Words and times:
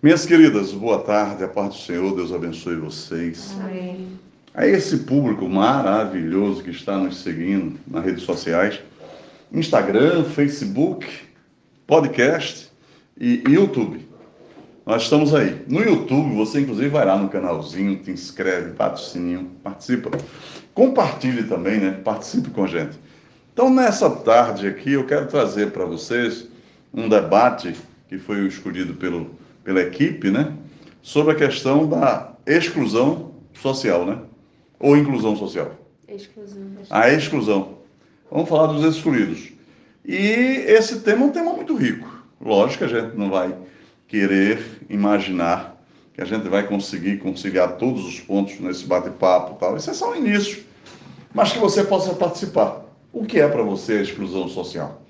Minhas 0.00 0.24
queridas, 0.24 0.70
boa 0.70 1.00
tarde, 1.00 1.42
a 1.42 1.48
paz 1.48 1.70
do 1.70 1.80
Senhor, 1.80 2.14
Deus 2.14 2.32
abençoe 2.32 2.76
vocês. 2.76 3.52
Amém. 3.64 4.16
A 4.54 4.64
esse 4.64 4.98
público 4.98 5.48
maravilhoso 5.48 6.62
que 6.62 6.70
está 6.70 6.96
nos 6.96 7.16
seguindo 7.16 7.80
nas 7.84 8.04
redes 8.04 8.22
sociais, 8.22 8.78
Instagram, 9.52 10.22
Facebook, 10.22 11.04
podcast 11.84 12.70
e 13.20 13.42
YouTube. 13.48 14.08
Nós 14.86 15.02
estamos 15.02 15.34
aí. 15.34 15.64
No 15.66 15.80
YouTube, 15.80 16.32
você 16.36 16.60
inclusive 16.60 16.90
vai 16.90 17.04
lá 17.04 17.18
no 17.18 17.28
canalzinho, 17.28 17.96
te 17.96 18.12
inscreve, 18.12 18.70
bate 18.70 19.02
o 19.02 19.04
sininho, 19.04 19.50
participa. 19.64 20.12
Compartilhe 20.74 21.42
também, 21.42 21.80
né? 21.80 22.00
Participe 22.04 22.50
com 22.50 22.62
a 22.62 22.68
gente. 22.68 22.96
Então, 23.52 23.68
nessa 23.68 24.08
tarde 24.08 24.68
aqui, 24.68 24.92
eu 24.92 25.04
quero 25.04 25.26
trazer 25.26 25.72
para 25.72 25.84
vocês 25.84 26.46
um 26.94 27.08
debate 27.08 27.74
que 28.08 28.16
foi 28.16 28.46
escolhido 28.46 28.94
pelo, 28.94 29.36
pela 29.68 29.82
equipe, 29.82 30.30
né? 30.30 30.54
Sobre 31.02 31.34
a 31.34 31.36
questão 31.36 31.86
da 31.86 32.32
exclusão 32.46 33.32
social, 33.52 34.06
né? 34.06 34.18
Ou 34.80 34.96
inclusão 34.96 35.36
social. 35.36 35.72
Exclusão. 36.08 36.62
A 36.88 37.10
exclusão. 37.10 37.74
Vamos 38.30 38.48
falar 38.48 38.72
dos 38.72 38.82
excluídos. 38.82 39.50
E 40.06 40.16
esse 40.66 41.00
tema 41.00 41.24
é 41.24 41.26
um 41.26 41.32
tema 41.32 41.52
muito 41.52 41.76
rico. 41.76 42.08
Lógico 42.40 42.78
que 42.78 42.94
a 42.94 43.00
gente 43.00 43.14
não 43.14 43.28
vai 43.28 43.54
querer 44.06 44.58
imaginar 44.88 45.78
que 46.14 46.22
a 46.22 46.24
gente 46.24 46.48
vai 46.48 46.66
conseguir 46.66 47.18
conciliar 47.18 47.76
todos 47.76 48.06
os 48.06 48.18
pontos 48.20 48.58
nesse 48.60 48.86
bate-papo 48.86 49.56
tal. 49.60 49.76
Isso 49.76 49.90
é 49.90 49.92
só 49.92 50.12
o 50.12 50.16
início. 50.16 50.64
Mas 51.34 51.52
que 51.52 51.58
você 51.58 51.84
possa 51.84 52.14
participar. 52.14 52.86
O 53.12 53.26
que 53.26 53.38
é 53.38 53.46
para 53.46 53.62
você 53.62 53.98
a 53.98 54.02
exclusão 54.02 54.48
social? 54.48 55.02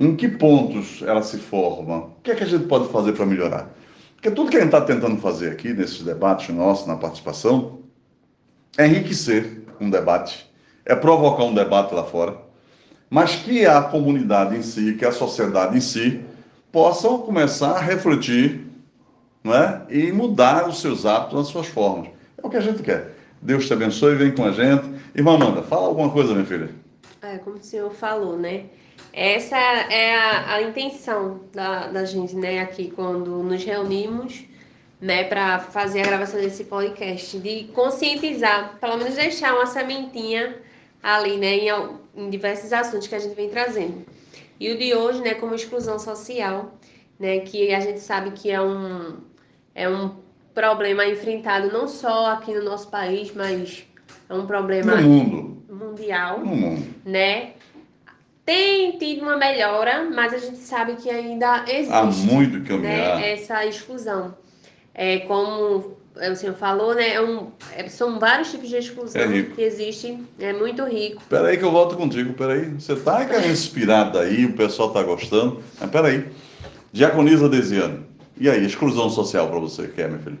Em 0.00 0.14
que 0.14 0.28
pontos 0.28 1.02
ela 1.02 1.22
se 1.22 1.38
forma? 1.38 1.96
O 1.96 2.10
que 2.22 2.30
é 2.30 2.34
que 2.34 2.44
a 2.44 2.46
gente 2.46 2.66
pode 2.66 2.88
fazer 2.88 3.12
para 3.12 3.26
melhorar? 3.26 3.68
Porque 4.14 4.30
tudo 4.30 4.50
que 4.50 4.56
a 4.56 4.60
gente 4.60 4.68
está 4.68 4.80
tentando 4.80 5.20
fazer 5.20 5.50
aqui 5.50 5.72
nesses 5.72 6.02
debates 6.02 6.54
nossos, 6.54 6.86
na 6.86 6.96
participação, 6.96 7.80
é 8.76 8.86
enriquecer 8.86 9.62
um 9.80 9.90
debate, 9.90 10.48
é 10.84 10.94
provocar 10.94 11.44
um 11.44 11.54
debate 11.54 11.94
lá 11.94 12.04
fora, 12.04 12.36
mas 13.10 13.36
que 13.36 13.66
a 13.66 13.82
comunidade 13.82 14.56
em 14.56 14.62
si, 14.62 14.94
que 14.94 15.04
a 15.04 15.12
sociedade 15.12 15.76
em 15.76 15.80
si, 15.80 16.20
possam 16.70 17.18
começar 17.18 17.72
a 17.72 17.80
refletir 17.80 18.66
não 19.42 19.54
é? 19.54 19.82
e 19.88 20.12
mudar 20.12 20.68
os 20.68 20.80
seus 20.80 21.06
hábitos, 21.06 21.40
as 21.40 21.46
suas 21.48 21.66
formas. 21.66 22.10
É 22.36 22.46
o 22.46 22.50
que 22.50 22.56
a 22.56 22.60
gente 22.60 22.82
quer. 22.82 23.14
Deus 23.40 23.66
te 23.66 23.72
abençoe, 23.72 24.14
vem 24.14 24.32
com 24.32 24.44
a 24.44 24.52
gente. 24.52 24.84
Irmã 25.14 25.34
Amanda, 25.34 25.62
fala 25.62 25.86
alguma 25.86 26.10
coisa, 26.10 26.34
minha 26.34 26.44
filha. 26.44 26.70
É, 27.22 27.38
como 27.38 27.56
o 27.56 27.62
senhor 27.62 27.90
falou, 27.92 28.38
né? 28.38 28.64
Essa 29.12 29.56
é 29.56 30.14
a, 30.14 30.54
a 30.54 30.62
intenção 30.62 31.40
da, 31.52 31.88
da 31.88 32.04
gente, 32.04 32.36
né, 32.36 32.60
aqui, 32.60 32.90
quando 32.90 33.42
nos 33.42 33.64
reunimos, 33.64 34.44
né, 35.00 35.24
para 35.24 35.58
fazer 35.58 36.00
a 36.00 36.06
gravação 36.06 36.40
desse 36.40 36.64
podcast, 36.64 37.38
de 37.38 37.64
conscientizar, 37.74 38.78
pelo 38.80 38.96
menos 38.96 39.14
deixar 39.14 39.54
uma 39.54 39.66
sementinha 39.66 40.56
ali, 41.02 41.36
né, 41.36 41.56
em, 41.56 41.68
em 42.16 42.30
diversos 42.30 42.72
assuntos 42.72 43.06
que 43.06 43.14
a 43.14 43.18
gente 43.18 43.34
vem 43.34 43.48
trazendo. 43.48 44.04
E 44.60 44.72
o 44.72 44.78
de 44.78 44.94
hoje, 44.94 45.20
né, 45.20 45.34
como 45.34 45.54
exclusão 45.54 45.98
social, 45.98 46.74
né, 47.18 47.40
que 47.40 47.74
a 47.74 47.80
gente 47.80 48.00
sabe 48.00 48.32
que 48.32 48.50
é 48.50 48.60
um, 48.60 49.18
é 49.74 49.88
um 49.88 50.16
problema 50.54 51.06
enfrentado 51.06 51.72
não 51.72 51.86
só 51.86 52.32
aqui 52.32 52.52
no 52.52 52.64
nosso 52.64 52.88
país, 52.88 53.32
mas 53.34 53.84
é 54.28 54.34
um 54.34 54.46
problema 54.46 54.96
no 54.96 55.08
mundo. 55.08 55.62
mundial, 55.68 56.40
no 56.40 56.46
mundo. 56.46 56.94
né? 57.04 57.52
Tem 58.48 58.92
tido 58.92 59.20
uma 59.24 59.36
melhora, 59.36 60.08
mas 60.10 60.32
a 60.32 60.38
gente 60.38 60.56
sabe 60.56 60.94
que 60.94 61.10
ainda 61.10 61.66
existe 61.68 61.92
Há 61.92 62.04
muito 62.04 62.62
que 62.62 62.72
né, 62.78 63.32
essa 63.34 63.66
exclusão. 63.66 64.34
É, 64.94 65.18
como 65.18 65.98
o 66.16 66.34
senhor 66.34 66.54
falou, 66.54 66.94
né? 66.94 67.12
É 67.12 67.20
um, 67.20 67.48
é, 67.76 67.86
são 67.90 68.18
vários 68.18 68.50
tipos 68.50 68.70
de 68.70 68.76
exclusão 68.76 69.20
É 69.20 69.42
que 69.42 69.60
existem, 69.60 70.26
é 70.40 70.54
muito 70.54 70.82
rico. 70.86 71.22
Peraí 71.28 71.58
que 71.58 71.62
eu 71.62 71.70
volto 71.70 71.94
contigo, 71.94 72.32
peraí. 72.32 72.70
Você 72.70 72.96
tá 72.96 73.22
inspirado 73.46 74.18
aí, 74.18 74.46
o 74.46 74.54
pessoal 74.54 74.94
tá 74.94 75.02
gostando. 75.02 75.62
Mas 75.78 75.90
peraí. 75.90 76.26
Diaconisa 76.90 77.50
Desiano. 77.50 78.06
E 78.38 78.48
aí, 78.48 78.64
exclusão 78.64 79.10
social 79.10 79.46
para 79.48 79.58
você, 79.58 79.88
que 79.88 80.00
é, 80.00 80.08
minha 80.08 80.20
filha? 80.20 80.38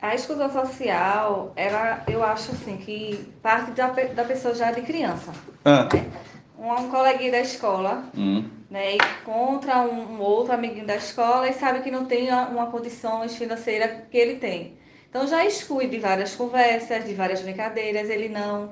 A 0.00 0.14
exclusão 0.14 0.50
social, 0.50 1.52
ela, 1.56 2.02
eu 2.08 2.24
acho 2.24 2.52
assim, 2.52 2.78
que 2.78 3.20
parte 3.42 3.72
da, 3.72 3.88
da 3.88 4.24
pessoa 4.24 4.54
já 4.54 4.72
de 4.72 4.80
criança. 4.80 5.30
Ah, 5.62 5.86
Um, 5.92 6.39
um 6.60 6.88
coleguinha 6.88 7.32
da 7.32 7.40
escola, 7.40 8.04
hum, 8.16 8.44
né, 8.70 8.96
encontra 8.96 9.78
um, 9.80 10.16
um 10.16 10.20
outro 10.20 10.52
amiguinho 10.52 10.86
da 10.86 10.96
escola 10.96 11.48
e 11.48 11.52
sabe 11.54 11.80
que 11.80 11.90
não 11.90 12.04
tem 12.04 12.30
a- 12.30 12.48
uma 12.48 12.66
condição 12.66 13.26
financeira 13.28 14.04
que 14.10 14.16
ele 14.16 14.36
tem. 14.36 14.74
Então 15.08 15.26
já 15.26 15.44
exclui 15.44 15.88
de 15.88 15.98
várias 15.98 16.36
conversas, 16.36 17.04
de 17.04 17.14
várias 17.14 17.40
brincadeiras, 17.40 18.08
ele 18.08 18.28
não, 18.28 18.70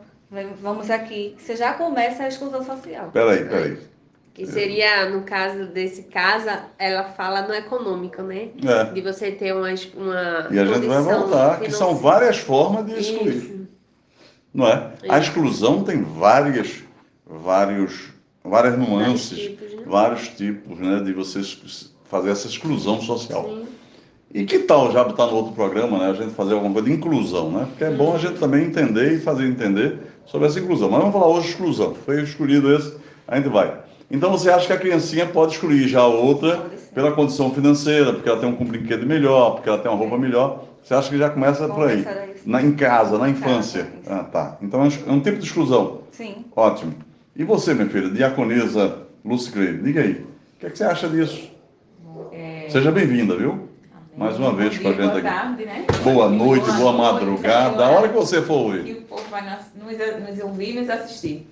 vamos 0.62 0.88
aqui. 0.90 1.34
Você 1.38 1.56
já 1.56 1.72
começa 1.74 2.22
a 2.24 2.28
exclusão 2.28 2.62
social. 2.64 3.10
peraí, 3.12 3.44
peraí. 3.44 3.78
Que 4.34 4.46
seria, 4.46 5.10
no 5.10 5.22
caso 5.22 5.66
desse 5.66 6.04
caso, 6.04 6.46
ela 6.78 7.02
fala 7.02 7.42
no 7.42 7.52
econômico, 7.52 8.22
né? 8.22 8.50
É. 8.64 8.84
De 8.92 9.00
você 9.00 9.32
ter 9.32 9.52
uma, 9.52 9.66
uma 9.96 10.46
E 10.48 10.58
a 10.60 10.64
gente 10.64 10.86
vai 10.86 10.98
condição 11.02 11.20
voltar, 11.22 11.58
que 11.58 11.72
são 11.72 11.96
várias 11.96 12.38
formas 12.38 12.86
de 12.86 13.00
excluir. 13.00 13.34
Isso. 13.36 13.68
Não 14.54 14.68
é? 14.68 14.92
A 15.08 15.18
Isso. 15.18 15.30
exclusão 15.30 15.82
tem 15.82 16.02
várias, 16.04 16.84
vários, 17.28 18.08
várias 18.44 18.78
nuances, 18.78 19.30
Vários 19.38 19.48
tipos, 19.48 19.74
né? 19.74 19.82
vários 19.86 20.28
tipos, 20.28 20.78
né, 20.78 21.00
de 21.04 21.12
você 21.12 21.38
ex- 21.38 21.92
fazer 22.04 22.30
essa 22.30 22.46
exclusão 22.48 23.00
social. 23.00 23.44
Sim. 23.44 23.64
E 24.34 24.44
que 24.44 24.58
tal 24.60 24.92
já 24.92 25.02
botar 25.04 25.26
no 25.26 25.34
outro 25.36 25.52
programa, 25.52 25.98
né, 25.98 26.10
a 26.10 26.14
gente 26.14 26.34
fazer 26.34 26.52
alguma 26.54 26.72
coisa 26.72 26.88
de 26.88 26.94
inclusão, 26.94 27.50
né? 27.50 27.66
Porque 27.70 27.84
é 27.84 27.90
bom 27.90 28.14
a 28.14 28.18
gente 28.18 28.38
também 28.38 28.64
entender 28.66 29.14
e 29.14 29.18
fazer 29.20 29.46
entender 29.46 29.98
sobre 30.26 30.46
essa 30.46 30.60
inclusão. 30.60 30.90
Mas 30.90 31.00
vamos 31.00 31.14
falar 31.14 31.28
hoje 31.28 31.46
de 31.46 31.52
exclusão. 31.52 31.94
Foi 31.94 32.22
escolhido 32.22 32.74
esse, 32.74 32.94
a 33.26 33.36
gente 33.36 33.48
vai. 33.48 33.74
Então 34.10 34.30
você 34.30 34.50
acha 34.50 34.66
que 34.66 34.72
a 34.74 34.78
criancinha 34.78 35.26
pode 35.26 35.52
excluir 35.54 35.88
já 35.88 36.00
a 36.00 36.06
outra 36.06 36.66
pela 36.94 37.12
condição 37.12 37.50
financeira, 37.54 38.12
porque 38.12 38.28
ela 38.28 38.38
tem 38.38 38.48
um 38.50 38.54
brinquedo 38.64 39.06
melhor, 39.06 39.52
porque 39.56 39.68
ela 39.70 39.78
tem 39.78 39.90
uma 39.90 39.96
roupa 39.98 40.18
melhor. 40.18 40.64
Você 40.82 40.92
acha 40.94 41.08
que 41.08 41.16
já 41.18 41.30
começa 41.30 41.66
por 41.66 41.86
aí? 41.88 42.04
Na, 42.44 42.62
em 42.62 42.72
casa, 42.72 43.16
na 43.18 43.28
Em 43.28 43.32
infância. 43.32 43.88
Ah, 44.06 44.24
tá. 44.24 44.58
Então 44.60 44.82
é 44.82 45.10
um 45.10 45.20
tipo 45.20 45.38
de 45.38 45.46
exclusão. 45.46 46.00
Sim. 46.10 46.44
Ótimo. 46.54 46.94
E 47.38 47.44
você, 47.44 47.72
minha 47.72 47.88
filha, 47.88 48.10
diaconisa 48.10 49.06
Lucy 49.24 49.52
Creire, 49.52 49.78
diga 49.80 50.00
aí. 50.00 50.14
O 50.14 50.58
que, 50.58 50.66
é 50.66 50.70
que 50.70 50.76
você 50.76 50.82
acha 50.82 51.08
disso? 51.08 51.48
É, 52.32 52.66
Seja 52.68 52.90
bem-vinda, 52.90 53.36
viu? 53.36 53.52
amém. 53.52 53.68
Mais 54.16 54.36
uma 54.40 54.52
vez 54.52 54.72
dia, 54.72 54.82
com 54.82 54.88
a 54.88 54.90
gente 54.90 55.02
boa 55.02 55.12
aqui. 55.12 55.22
tarde, 55.22 55.64
né? 55.64 55.86
Boa 56.02 56.28
noite, 56.28 56.66
boa 56.72 56.92
noite, 56.92 57.14
madrugada, 57.14 57.86
a 57.86 57.90
hora 57.90 58.08
que 58.08 58.14
você 58.16 58.42
for 58.42 58.54
ouvir. 58.54 58.82
que 58.82 58.92
o 58.94 59.02
povo 59.02 59.22
vai 59.30 59.42
nos, 59.48 59.66
nos, 59.76 60.40
ouvir 60.40 60.70
e 60.70 60.80
nos 60.80 60.90
assistir. 60.90 61.48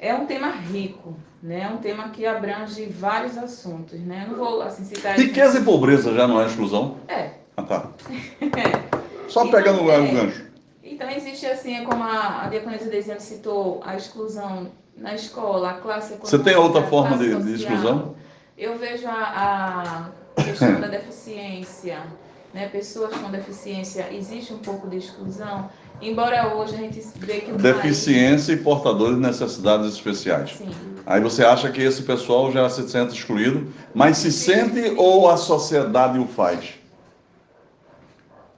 É 0.00 0.14
um 0.14 0.24
tema 0.24 0.48
rico, 0.48 1.14
né? 1.42 1.60
É 1.60 1.68
um 1.68 1.76
tema 1.76 2.08
que 2.08 2.24
abrange 2.24 2.86
vários 2.86 3.36
assuntos, 3.36 4.00
né? 4.00 4.24
Eu 4.24 4.30
não 4.30 4.38
vou 4.42 4.62
assim 4.62 4.82
citar. 4.86 5.18
Riqueza 5.18 5.58
e 5.58 5.62
pobreza 5.62 6.14
já 6.14 6.26
não 6.26 6.40
é 6.40 6.46
exclusão? 6.46 6.96
É. 7.06 7.32
Ah, 7.54 7.62
tá. 7.64 7.90
é. 8.10 9.02
Só 9.28 9.44
Então, 9.44 9.52
pegando 9.52 9.82
o 9.82 9.90
é. 9.90 10.10
gancho. 10.10 10.46
Então 10.82 11.10
existe 11.10 11.44
assim, 11.44 11.76
é 11.76 11.84
como 11.84 12.02
a, 12.02 12.44
a 12.44 12.48
Diaconisa 12.48 12.88
Desiano 12.88 13.20
citou, 13.20 13.82
a 13.84 13.94
exclusão 13.94 14.70
na 14.96 15.14
escola, 15.14 15.70
a 15.70 15.74
classe 15.74 16.14
econômica. 16.14 16.26
Você 16.26 16.38
tem 16.38 16.56
outra 16.56 16.82
forma 16.82 17.16
de, 17.16 17.28
de 17.28 17.32
social. 17.32 17.54
exclusão? 17.54 18.14
Eu 18.56 18.78
vejo 18.78 19.08
a, 19.08 20.10
a 20.36 20.42
questão 20.42 20.80
da 20.80 20.88
deficiência, 20.88 22.02
né? 22.52 22.68
Pessoas 22.68 23.14
com 23.16 23.30
deficiência, 23.30 24.12
existe 24.12 24.52
um 24.52 24.58
pouco 24.58 24.88
de 24.88 24.98
exclusão, 24.98 25.70
embora 26.00 26.54
hoje 26.54 26.74
a 26.74 26.78
gente 26.78 27.02
vê 27.16 27.40
que 27.40 27.52
Deficiência 27.52 28.52
e 28.52 28.56
portadores 28.58 29.16
de 29.16 29.22
necessidades 29.22 29.86
especiais. 29.94 30.52
país, 30.52 30.74
sim, 30.74 30.92
Aí 31.04 31.20
você 31.20 31.44
acha 31.44 31.70
que 31.70 31.82
esse 31.82 32.02
pessoal 32.02 32.52
já 32.52 32.68
se 32.68 32.88
sente 32.88 33.14
excluído, 33.14 33.72
mas 33.94 34.18
se 34.18 34.30
sente 34.30 34.94
ou 34.96 35.28
a 35.28 35.36
sociedade 35.36 36.18
o 36.18 36.26
faz? 36.26 36.74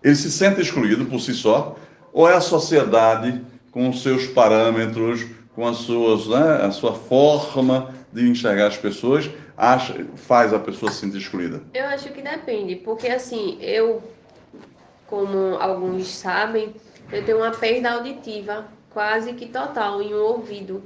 Ele 0.02 0.14
se 0.14 0.30
sente 0.30 0.60
excluído 0.60 1.06
por 1.06 1.20
si 1.20 1.32
só, 1.32 1.76
ou 2.12 2.28
é 2.28 2.34
a 2.34 2.40
sociedade 2.40 3.40
com 3.70 3.88
os 3.88 4.02
seus 4.02 4.26
parâmetros, 4.26 5.24
com 5.54 5.66
as 5.66 5.78
suas, 5.78 6.26
né, 6.26 6.64
a 6.64 6.70
sua 6.70 6.94
forma 6.94 7.94
de 8.12 8.28
enxergar 8.28 8.68
as 8.68 8.76
pessoas, 8.76 9.30
acha, 9.56 10.06
faz 10.16 10.52
a 10.52 10.58
pessoa 10.58 10.90
se 10.90 11.00
sentir 11.00 11.18
excluída? 11.18 11.62
Eu 11.72 11.86
acho 11.86 12.08
que 12.10 12.22
depende, 12.22 12.76
porque 12.76 13.08
assim, 13.08 13.58
eu, 13.60 14.02
como 15.06 15.56
alguns 15.60 16.08
sabem, 16.08 16.74
eu 17.12 17.24
tenho 17.24 17.38
uma 17.38 17.50
perda 17.50 17.92
auditiva 17.92 18.66
quase 18.90 19.32
que 19.34 19.46
total 19.46 20.00
em 20.00 20.14
um 20.14 20.22
ouvido. 20.22 20.82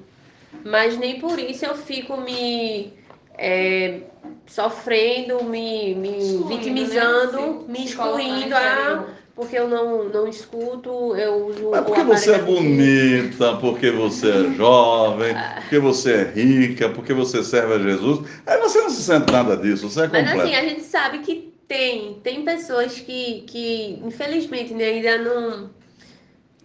Mas 0.64 0.96
nem 0.96 1.20
por 1.20 1.38
isso 1.38 1.64
eu 1.64 1.74
fico 1.74 2.16
me 2.16 2.92
é, 3.36 4.00
sofrendo, 4.46 5.44
me, 5.44 5.94
me 5.94 6.18
Excluindo, 6.18 6.48
vitimizando, 6.48 7.40
né? 7.40 7.64
Me 7.68 7.84
excluindo, 7.84 8.54
ah, 8.54 8.82
inferior. 8.82 9.08
Porque 9.38 9.56
eu 9.56 9.68
não, 9.68 10.08
não 10.08 10.26
escuto, 10.26 11.14
eu 11.14 11.46
uso. 11.46 11.70
Mas 11.70 11.84
porque 11.84 12.02
você 12.02 12.32
é 12.32 12.38
bonita, 12.38 13.56
porque 13.58 13.88
você 13.88 14.30
é 14.30 14.52
jovem, 14.54 15.32
porque 15.60 15.78
você 15.78 16.12
é 16.12 16.24
rica, 16.24 16.88
porque 16.88 17.14
você 17.14 17.44
serve 17.44 17.74
a 17.74 17.78
Jesus. 17.78 18.28
Aí 18.44 18.58
você 18.58 18.80
não 18.80 18.90
se 18.90 19.00
sente 19.00 19.32
nada 19.32 19.56
disso, 19.56 19.88
você 19.88 20.00
é 20.00 20.08
Mas 20.08 20.28
completo. 20.28 20.40
assim, 20.40 20.56
a 20.56 20.68
gente 20.68 20.82
sabe 20.82 21.18
que 21.20 21.54
tem, 21.68 22.14
tem 22.14 22.44
pessoas 22.44 22.98
que, 22.98 23.44
que 23.46 24.00
infelizmente, 24.04 24.74
né, 24.74 24.86
ainda 24.86 25.18
não, 25.18 25.70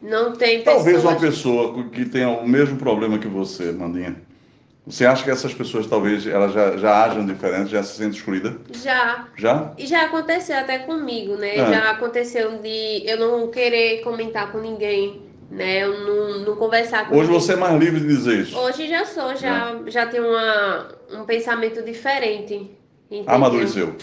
não 0.01 0.33
tem 0.33 0.63
pessoas... 0.63 0.77
Talvez 0.77 1.03
uma 1.03 1.19
pessoa 1.19 1.83
que 1.89 2.05
tenha 2.05 2.29
o 2.29 2.47
mesmo 2.47 2.77
problema 2.77 3.19
que 3.19 3.27
você, 3.27 3.71
Mandinha. 3.71 4.15
Você 4.85 5.06
acha 5.06 5.24
que 5.24 5.31
essas 5.31 5.53
pessoas 5.53 5.88
talvez 5.88 6.27
elas 6.27 6.51
já, 6.51 6.75
já 6.75 7.06
ajam 7.06 7.25
diferente, 7.25 7.71
já 7.71 7.81
se 7.81 7.95
sentem 7.95 8.18
excluídas? 8.18 8.53
Já. 8.83 9.27
Já? 9.38 9.74
E 9.77 9.88
já 9.88 10.03
aconteceu 10.06 10.57
até 10.57 10.80
comigo, 10.80 11.35
né? 11.38 11.53
Ah. 11.59 11.71
Já 11.71 11.91
aconteceu 11.91 12.57
de 12.57 13.03
eu 13.06 13.18
não 13.18 13.50
querer 13.50 14.01
comentar 14.01 14.51
com 14.51 14.59
ninguém, 14.59 15.21
né? 15.50 15.83
Eu 15.83 16.06
não, 16.06 16.39
não 16.39 16.56
conversar 16.57 17.07
com 17.07 17.15
Hoje 17.15 17.27
ninguém. 17.30 17.39
você 17.39 17.53
é 17.53 17.56
mais 17.56 17.80
livre 17.80 18.01
de 18.01 18.07
dizer 18.07 18.39
isso. 18.41 18.57
Hoje 18.57 18.89
já 18.89 19.06
sou, 19.06 19.33
já, 19.38 19.80
já 19.88 20.06
tenho 20.06 20.27
uma, 20.27 20.89
um 21.12 21.25
pensamento 21.25 21.81
diferente. 21.81 22.69
entendeu? 23.09 23.33
Amadureceu. 23.33 23.95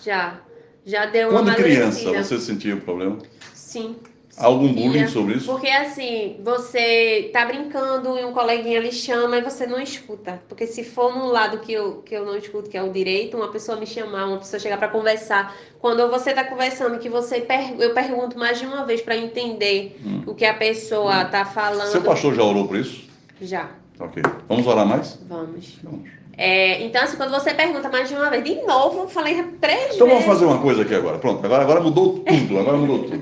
Já. 0.00 0.38
Já 0.86 1.06
deu 1.06 1.30
uma 1.30 1.42
Quando 1.42 1.56
criança, 1.56 2.12
você 2.12 2.38
sentia 2.38 2.76
o 2.76 2.80
problema? 2.80 3.18
Sim. 3.52 3.96
Algum 4.40 4.72
bullying 4.72 5.06
sobre 5.08 5.34
isso? 5.34 5.46
Porque 5.50 5.68
assim, 5.68 6.36
você 6.44 7.30
tá 7.32 7.44
brincando 7.44 8.18
e 8.18 8.24
um 8.24 8.32
coleguinha 8.32 8.78
lhe 8.80 8.92
chama 8.92 9.36
e 9.38 9.42
você 9.42 9.66
não 9.66 9.80
escuta. 9.80 10.40
Porque 10.48 10.66
se 10.66 10.84
for 10.84 11.12
num 11.16 11.26
lado 11.26 11.58
que 11.58 11.72
eu, 11.72 12.02
que 12.02 12.14
eu 12.14 12.24
não 12.24 12.36
escuto, 12.36 12.70
que 12.70 12.76
é 12.76 12.82
o 12.82 12.92
direito, 12.92 13.36
uma 13.36 13.48
pessoa 13.48 13.76
me 13.78 13.86
chamar, 13.86 14.26
uma 14.26 14.38
pessoa 14.38 14.60
chegar 14.60 14.76
para 14.78 14.88
conversar. 14.88 15.54
Quando 15.80 16.08
você 16.10 16.32
tá 16.32 16.44
conversando, 16.44 16.98
que 16.98 17.08
você 17.08 17.40
per... 17.40 17.74
eu 17.80 17.92
pergunto 17.94 18.38
mais 18.38 18.58
de 18.58 18.66
uma 18.66 18.84
vez 18.84 19.00
para 19.00 19.16
entender 19.16 19.96
Hum. 20.04 20.22
o 20.26 20.34
que 20.34 20.44
a 20.44 20.54
pessoa 20.54 21.24
tá 21.24 21.44
falando. 21.44 21.88
Seu 21.90 22.02
pastor 22.02 22.34
já 22.34 22.42
orou 22.42 22.66
por 22.68 22.76
isso? 22.76 23.04
Já, 23.40 23.70
Ok. 24.00 24.22
Vamos 24.48 24.66
orar 24.66 24.86
mais? 24.86 25.18
vamos. 25.28 25.78
Vamos. 25.82 26.08
É, 26.36 26.80
então, 26.84 27.02
assim, 27.02 27.16
quando 27.16 27.30
você 27.32 27.52
pergunta 27.52 27.88
mais 27.88 28.08
de 28.08 28.14
uma 28.14 28.30
vez, 28.30 28.44
de 28.44 28.54
novo, 28.62 29.00
eu 29.00 29.08
falei 29.08 29.42
três 29.60 29.96
Então 29.96 30.06
vamos 30.06 30.22
vezes. 30.24 30.26
fazer 30.26 30.44
uma 30.44 30.58
coisa 30.62 30.82
aqui 30.82 30.94
agora. 30.94 31.18
Pronto, 31.18 31.44
agora, 31.44 31.62
agora 31.64 31.80
mudou 31.80 32.20
tudo. 32.20 32.58
Agora 32.60 32.76
mudou 32.76 33.00
tudo. 33.02 33.20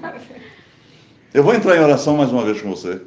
Eu 1.32 1.42
vou 1.42 1.54
entrar 1.54 1.76
em 1.76 1.80
oração 1.80 2.16
mais 2.16 2.30
uma 2.30 2.44
vez 2.44 2.60
com 2.60 2.70
você. 2.70 3.00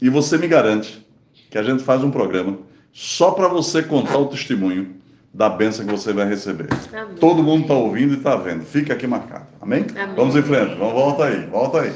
E 0.00 0.08
você 0.08 0.36
me 0.36 0.48
garante 0.48 1.06
que 1.50 1.58
a 1.58 1.62
gente 1.62 1.82
faz 1.82 2.02
um 2.02 2.10
programa 2.10 2.58
só 2.92 3.30
para 3.30 3.48
você 3.48 3.82
contar 3.82 4.18
o 4.18 4.26
testemunho 4.26 4.96
da 5.32 5.48
bênção 5.48 5.84
que 5.84 5.92
você 5.92 6.12
vai 6.12 6.26
receber. 6.26 6.68
Amém. 6.92 7.16
Todo 7.16 7.42
mundo 7.42 7.62
está 7.62 7.74
ouvindo 7.74 8.14
e 8.14 8.16
está 8.16 8.36
vendo. 8.36 8.64
Fica 8.64 8.94
aqui 8.94 9.06
marcado. 9.06 9.46
Amém? 9.60 9.86
Amém. 9.94 10.16
Vamos 10.16 10.34
em 10.34 10.42
frente. 10.42 10.74
Vamos, 10.76 10.94
volta 10.94 11.24
aí. 11.26 11.46
Volta 11.46 11.80
aí. 11.82 11.92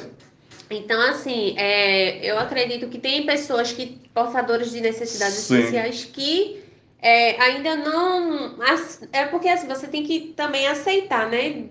Então, 0.71 1.01
assim, 1.01 1.55
é, 1.59 2.25
eu 2.25 2.39
acredito 2.39 2.87
que 2.89 2.99
tem 2.99 3.27
pessoas 3.27 3.73
que 3.73 3.99
portadores 4.15 4.71
de 4.71 4.81
necessidades 4.81 5.37
Sim. 5.37 5.59
especiais 5.59 6.05
que 6.05 6.63
é, 7.03 7.41
ainda 7.41 7.77
não. 7.77 8.57
É 9.13 9.25
porque 9.27 9.49
assim, 9.49 9.67
você 9.67 9.89
tem 9.89 10.05
que 10.05 10.33
também 10.37 10.69
aceitar, 10.69 11.29
né? 11.29 11.65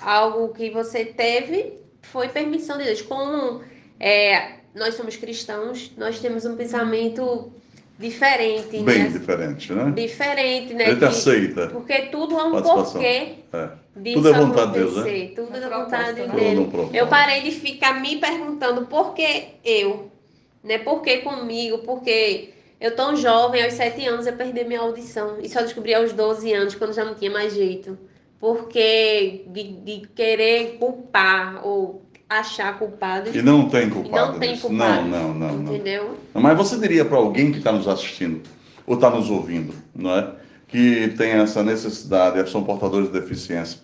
Algo 0.00 0.54
que 0.54 0.70
você 0.70 1.04
teve 1.04 1.74
foi 2.12 2.28
permissão 2.28 2.78
de 2.78 2.84
Deus. 2.84 3.02
Como 3.02 3.62
é, 4.00 4.52
nós 4.74 4.94
somos 4.94 5.16
cristãos, 5.16 5.92
nós 5.96 6.18
temos 6.18 6.44
um 6.44 6.56
pensamento 6.56 7.50
diferente, 7.98 8.78
Bem 8.82 9.04
né? 9.04 9.08
diferente, 9.08 9.72
né? 9.72 9.90
Diferente, 9.94 10.72
A 10.72 10.76
né? 10.76 10.84
gente 10.86 10.98
Que- 10.98 11.04
aceita. 11.06 11.68
porque 11.68 12.02
tudo 12.02 12.38
há 12.38 12.44
um 12.44 12.62
porquê 12.62 13.34
É. 13.52 13.68
Tudo 14.12 14.28
é 14.28 14.32
vontade 14.34 14.72
de 14.72 14.78
Deus, 14.80 14.94
né? 14.96 15.00
acontecer. 15.00 15.32
Tudo 15.34 15.56
é 15.56 15.60
vontade 15.70 16.20
né? 16.20 16.26
Tudo 16.26 16.36
dele. 16.36 16.54
no 16.56 16.68
propósito. 16.68 16.94
Eu 16.96 17.06
parei 17.06 17.40
de 17.42 17.50
ficar 17.52 17.98
me 17.98 18.18
perguntando 18.18 18.84
por 18.84 19.14
que 19.14 19.46
eu, 19.64 20.10
né? 20.62 20.76
Por 20.78 21.00
que 21.00 21.18
comigo? 21.18 21.78
Porque 21.78 22.50
eu 22.78 22.94
tão 22.94 23.16
jovem, 23.16 23.64
aos 23.64 23.72
7 23.72 24.06
anos 24.06 24.26
eu 24.26 24.34
perdi 24.34 24.62
minha 24.64 24.80
audição 24.80 25.38
e 25.40 25.48
só 25.48 25.62
descobri 25.62 25.94
aos 25.94 26.12
12 26.12 26.52
anos, 26.52 26.74
quando 26.74 26.92
já 26.92 27.02
não 27.06 27.14
tinha 27.14 27.30
mais 27.30 27.54
jeito. 27.54 27.96
Porque 28.40 29.44
de, 29.48 29.62
de 29.64 30.06
querer 30.14 30.76
culpar 30.78 31.60
ou 31.66 32.02
achar 32.28 32.78
culpado, 32.78 33.30
E 33.36 33.40
não 33.40 33.68
tem 33.68 33.88
culpado. 33.88 34.32
não 34.32 34.38
tem 34.38 34.58
culpado. 34.58 35.02
Não, 35.08 35.32
não, 35.32 35.34
não, 35.34 35.56
não. 35.58 35.74
entendeu? 35.74 36.16
Mas 36.34 36.56
você 36.56 36.76
diria 36.78 37.04
para 37.04 37.16
alguém 37.16 37.52
que 37.52 37.58
está 37.58 37.72
nos 37.72 37.86
assistindo 37.88 38.42
ou 38.86 38.94
está 38.96 39.10
nos 39.10 39.30
ouvindo, 39.30 39.72
não 39.94 40.10
é? 40.16 40.32
Que 40.68 41.08
tem 41.16 41.30
essa 41.32 41.62
necessidade, 41.62 42.50
são 42.50 42.64
portadores 42.64 43.10
de 43.10 43.18
deficiência 43.20 43.80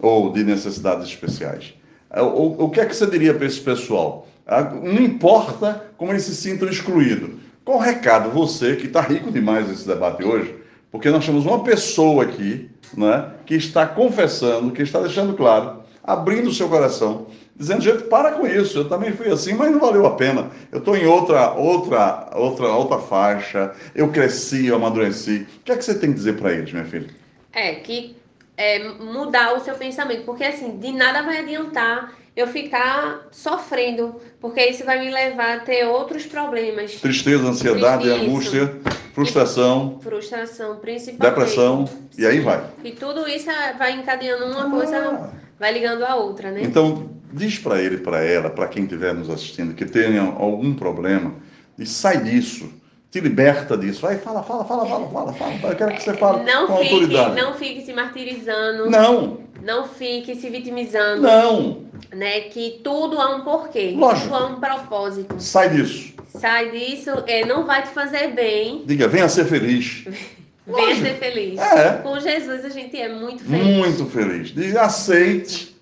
ou 0.00 0.32
de 0.32 0.42
necessidades 0.42 1.06
especiais. 1.08 1.74
O, 2.14 2.20
o, 2.22 2.64
o 2.64 2.70
que 2.70 2.80
é 2.80 2.86
que 2.86 2.96
você 2.96 3.06
diria 3.06 3.34
para 3.34 3.46
esse 3.46 3.60
pessoal? 3.60 4.26
Ah, 4.46 4.62
Não 4.62 5.00
importa 5.00 5.86
como 5.96 6.12
eles 6.12 6.24
se 6.24 6.34
sintam 6.34 6.68
excluídos. 6.68 7.30
Qual 7.64 7.78
o 7.78 7.80
recado 7.80 8.30
você 8.30 8.74
que 8.74 8.86
está 8.86 9.00
rico 9.00 9.30
demais 9.30 9.68
nesse 9.68 9.86
debate 9.86 10.24
hoje? 10.24 10.56
Porque 10.90 11.10
nós 11.10 11.24
temos 11.24 11.46
uma 11.46 11.62
pessoa 11.62 12.24
aqui, 12.24 12.68
não 12.96 13.12
é? 13.12 13.30
Que 13.46 13.54
está 13.54 13.86
confessando, 13.86 14.72
que 14.72 14.82
está 14.82 15.00
deixando 15.00 15.34
claro, 15.34 15.82
abrindo 16.02 16.48
o 16.48 16.52
seu 16.52 16.68
coração, 16.68 17.26
dizendo, 17.56 17.82
gente, 17.82 18.04
para 18.04 18.32
com 18.32 18.46
isso, 18.46 18.78
eu 18.78 18.88
também 18.88 19.12
fui 19.12 19.30
assim, 19.30 19.54
mas 19.54 19.70
não 19.70 19.78
valeu 19.78 20.06
a 20.06 20.16
pena. 20.16 20.50
Eu 20.70 20.78
estou 20.78 20.96
em 20.96 21.06
outra, 21.06 21.52
outra, 21.52 22.30
outra, 22.34 22.68
outra 22.68 22.98
faixa, 22.98 23.72
eu 23.94 24.08
cresci, 24.10 24.66
eu 24.66 24.76
amadureci. 24.76 25.46
O 25.60 25.64
que 25.64 25.72
é 25.72 25.76
que 25.76 25.84
você 25.84 25.98
tem 25.98 26.10
que 26.10 26.16
dizer 26.16 26.36
para 26.36 26.52
eles, 26.52 26.72
minha 26.72 26.84
filha? 26.84 27.08
É, 27.52 27.74
que 27.76 28.16
é 28.56 28.88
mudar 28.88 29.54
o 29.54 29.60
seu 29.60 29.74
pensamento, 29.74 30.24
porque 30.24 30.44
assim, 30.44 30.78
de 30.78 30.92
nada 30.92 31.22
vai 31.22 31.38
adiantar 31.38 32.12
eu 32.34 32.46
ficar 32.46 33.26
sofrendo, 33.30 34.16
porque 34.40 34.64
isso 34.64 34.84
vai 34.84 34.98
me 35.00 35.10
levar 35.10 35.58
a 35.58 35.60
ter 35.60 35.84
outros 35.86 36.24
problemas. 36.24 36.92
Tristeza, 36.94 37.46
ansiedade, 37.46 38.08
Isso. 38.08 38.16
angústia, 38.22 38.76
frustração, 39.12 39.98
Frustração, 40.02 40.76
principalmente. 40.76 41.20
depressão, 41.34 41.88
e 42.16 42.24
aí 42.26 42.40
vai. 42.40 42.64
E 42.82 42.92
tudo 42.92 43.28
isso 43.28 43.46
vai 43.78 43.92
encadeando 43.92 44.46
uma 44.46 44.70
coisa, 44.70 44.96
Ah. 44.98 45.30
vai 45.60 45.72
ligando 45.72 46.04
a 46.04 46.14
outra, 46.16 46.50
né? 46.50 46.62
Então, 46.62 47.10
diz 47.32 47.58
para 47.58 47.80
ele, 47.80 47.98
para 47.98 48.22
ela, 48.24 48.48
para 48.48 48.66
quem 48.68 48.84
estiver 48.84 49.12
nos 49.12 49.28
assistindo, 49.28 49.74
que 49.74 49.84
tenha 49.84 50.22
algum 50.22 50.72
problema, 50.74 51.34
e 51.78 51.84
sai 51.84 52.22
disso, 52.22 52.72
te 53.10 53.20
liberta 53.20 53.76
disso. 53.76 54.00
Vai, 54.00 54.16
fala, 54.16 54.42
fala, 54.42 54.64
fala, 54.64 54.86
fala, 54.86 55.08
fala, 55.08 55.32
fala. 55.34 55.52
Eu 55.72 55.76
quero 55.76 55.94
que 55.94 56.02
você 56.02 56.14
fale 56.14 56.44
não 56.50 56.66
com 56.66 56.78
fique, 56.78 56.94
autoridade. 56.94 57.36
não 57.36 57.52
fique 57.54 57.84
se 57.84 57.92
martirizando, 57.92 58.90
não, 58.90 59.38
Não, 59.62 59.86
fique 59.86 60.34
se 60.34 60.48
vitimizando, 60.48 61.22
não, 61.22 61.82
né? 62.14 62.40
Que 62.42 62.80
tudo 62.82 63.20
há 63.20 63.36
um 63.36 63.42
porquê, 63.42 63.94
Lógico. 63.96 64.28
tudo 64.28 64.36
há 64.36 64.46
um 64.46 64.60
propósito. 64.60 65.34
sai 65.38 65.70
disso. 65.70 66.12
Sai 66.28 66.70
disso, 66.70 67.10
é, 67.26 67.44
não 67.44 67.66
vai 67.66 67.82
te 67.82 67.88
fazer 67.88 68.28
bem, 68.28 68.82
Diga, 68.86 69.06
venha 69.08 69.28
ser 69.28 69.44
feliz. 69.44 70.04
venha 70.66 70.86
Lógico. 70.86 71.06
ser 71.06 71.14
feliz. 71.18 71.58
É. 71.60 71.92
Com 72.02 72.18
Jesus 72.18 72.64
a 72.64 72.68
gente 72.70 72.96
é 72.98 73.08
muito 73.08 73.44
feliz. 73.44 73.62
Muito 73.76 74.06
feliz. 74.06 74.48
Diga, 74.54 74.82
aceite, 74.82 75.76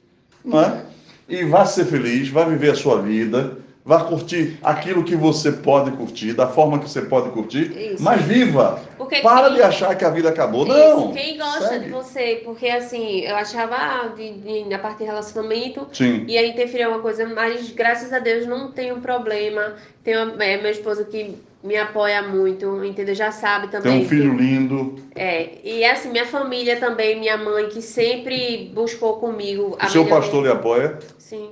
não 0.45 0.61
é? 0.61 0.83
E 1.29 1.45
vá 1.45 1.65
ser 1.65 1.85
feliz, 1.85 2.29
vá 2.29 2.45
viver 2.45 2.71
a 2.73 2.75
sua 2.75 3.01
vida, 3.01 3.59
vá 3.85 4.05
curtir 4.05 4.59
aquilo 4.63 5.03
que 5.03 5.17
você 5.17 5.51
pode 5.51 5.91
curtir, 5.93 6.33
da 6.35 6.47
forma 6.47 6.79
que 6.79 6.89
você 6.89 7.03
pode 7.03 7.31
curtir, 7.31 7.73
Isso. 7.95 8.03
mas 8.03 8.21
viva. 8.23 8.81
Porque 8.99 9.17
Para 9.21 9.47
quem- 9.47 9.55
de 9.57 9.63
achar 9.63 9.95
que 9.97 10.05
a 10.05 10.11
vida 10.11 10.29
acabou. 10.29 10.67
Isso, 10.67 10.77
Não. 10.77 11.13
quem 11.13 11.39
gosta 11.39 11.69
segue. 11.69 11.85
de 11.87 11.91
você, 11.91 12.43
porque 12.45 12.69
assim, 12.69 13.21
eu 13.21 13.35
achava 13.37 13.75
ah, 13.75 14.13
de, 14.15 14.33
de, 14.35 14.65
na 14.69 14.79
parte 14.79 14.99
de 14.99 15.05
relacionamento 15.05 15.87
Sim. 15.93 16.25
ia 16.29 16.47
interferir 16.47 16.87
uma 16.89 17.01
coisa, 17.01 17.27
mas 17.27 17.71
graças 17.73 18.13
a 18.13 18.19
Deus 18.19 18.47
não 18.47 18.71
tenho 18.71 19.01
problema. 19.01 19.75
Tenho 20.05 20.41
é, 20.41 20.61
meu 20.61 20.71
esposo 20.71 21.05
que 21.07 21.35
me 21.65 21.77
apoia 21.77 22.23
muito, 22.23 22.85
entendeu? 22.85 23.15
Já 23.15 23.31
sabe 23.33 23.69
também. 23.69 23.93
Tem 23.93 24.03
um 24.03 24.09
filho 24.09 24.37
que- 24.37 24.43
lindo. 24.43 24.97
é, 25.15 25.51
e 25.65 25.85
assim, 25.85 26.11
minha 26.11 26.27
família 26.27 26.77
também, 26.79 27.19
minha 27.19 27.37
mãe, 27.37 27.69
que 27.69 27.81
sempre 27.83 28.71
buscou 28.75 29.15
comigo. 29.17 29.77
O 29.83 29.89
seu 29.89 30.07
pastor 30.07 30.43
lhe 30.45 30.51
apoia. 30.51 30.99
Sim. 31.19 31.51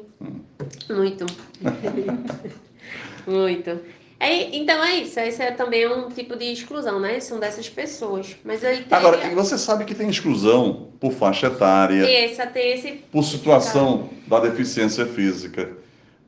Muito. 0.88 1.27
muito. 3.27 3.81
É, 4.21 4.57
então 4.57 4.83
é 4.83 4.97
isso, 4.97 5.21
esse 5.21 5.41
é 5.41 5.53
também 5.53 5.87
um 5.87 6.09
tipo 6.09 6.35
de 6.37 6.47
exclusão, 6.47 6.99
né? 6.99 7.21
São 7.21 7.38
dessas 7.38 7.69
pessoas. 7.69 8.37
Mas 8.45 8.65
aí 8.65 8.83
tem. 8.83 8.99
Agora, 8.99 9.17
você 9.31 9.57
sabe 9.57 9.85
que 9.85 9.95
tem 9.95 10.09
exclusão 10.09 10.88
por 10.99 11.12
faixa 11.12 11.47
etária, 11.47 12.05
essa, 12.05 12.45
tem 12.47 12.73
esse. 12.73 12.93
por 13.12 13.23
situação 13.23 14.11
da 14.27 14.41
deficiência 14.41 15.07
física. 15.07 15.71